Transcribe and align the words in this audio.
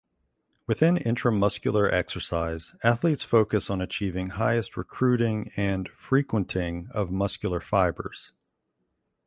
Within 0.65 0.97
intramuscular 0.97 1.93
exercise 1.93 2.73
athletes 2.83 3.23
focus 3.23 3.69
on 3.69 3.81
achieving 3.81 4.29
highest 4.29 4.75
recruiting 4.75 5.51
and 5.55 5.87
frequenting 5.89 6.87
of 6.89 7.11
muscular 7.11 7.59
fibres. 7.59 8.33